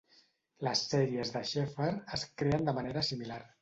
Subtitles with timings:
[0.67, 3.45] Les sèries de Sheffer es creen de manera similar.